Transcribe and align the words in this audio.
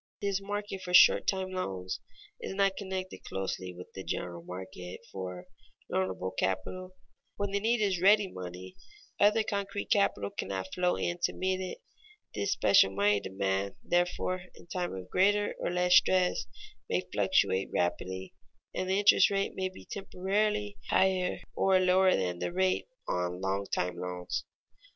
This 0.19 0.41
market 0.41 0.81
for 0.81 0.95
short 0.95 1.27
time 1.27 1.51
loans 1.51 1.99
is 2.39 2.55
not 2.55 2.75
connected 2.75 3.23
closely 3.23 3.71
with 3.71 3.93
the 3.93 4.03
general 4.03 4.41
market 4.43 4.99
for 5.11 5.45
loanable 5.93 6.31
capital. 6.39 6.95
When 7.35 7.51
the 7.51 7.59
need 7.59 7.81
is 7.81 7.97
for 7.97 8.05
ready 8.05 8.25
money, 8.27 8.75
other 9.19 9.43
concrete 9.43 9.91
capital 9.91 10.31
cannot 10.31 10.73
flow 10.73 10.95
in 10.97 11.19
to 11.25 11.33
meet 11.33 11.61
it. 11.61 11.83
This 12.33 12.51
special 12.53 12.89
money 12.95 13.19
demand, 13.19 13.75
therefore, 13.83 14.45
in 14.55 14.65
time 14.65 14.95
of 14.95 15.07
greater 15.11 15.53
or 15.59 15.69
less 15.69 15.93
stress, 15.97 16.47
may 16.89 17.01
fluctuate 17.13 17.69
rapidly, 17.71 18.33
and 18.73 18.89
the 18.89 18.97
interest 18.97 19.29
rate 19.29 19.55
be 19.55 19.85
temporarily 19.85 20.77
higher 20.89 21.37
or 21.53 21.79
lower 21.79 22.15
than 22.15 22.39
the 22.39 22.51
rate 22.51 22.87
on 23.07 23.39
long 23.39 23.67
time 23.71 23.97
loans. 23.97 24.45